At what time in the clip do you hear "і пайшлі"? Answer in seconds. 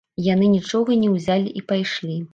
1.61-2.19